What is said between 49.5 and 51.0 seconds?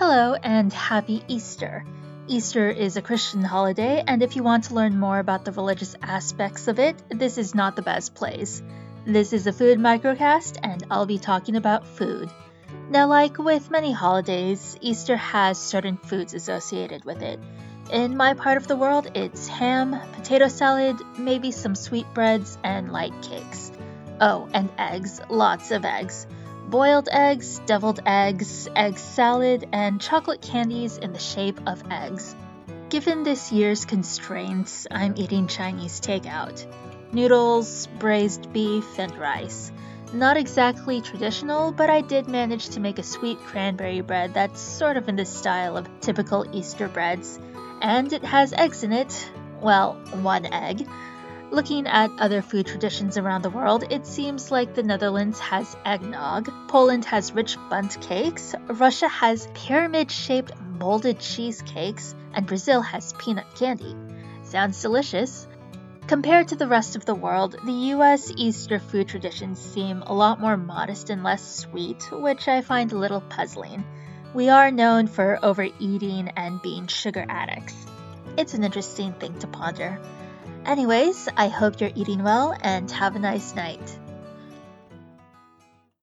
Well, one egg.